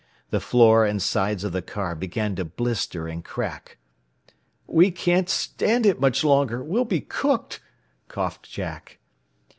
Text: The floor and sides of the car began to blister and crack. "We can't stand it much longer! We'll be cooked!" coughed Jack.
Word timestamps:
The 0.31 0.39
floor 0.39 0.83
and 0.83 0.99
sides 0.99 1.43
of 1.43 1.51
the 1.51 1.61
car 1.61 1.93
began 1.95 2.35
to 2.37 2.43
blister 2.43 3.07
and 3.07 3.23
crack. 3.23 3.77
"We 4.65 4.89
can't 4.89 5.29
stand 5.29 5.85
it 5.85 5.99
much 6.01 6.23
longer! 6.23 6.63
We'll 6.63 6.85
be 6.85 7.01
cooked!" 7.01 7.59
coughed 8.07 8.49
Jack. 8.49 8.97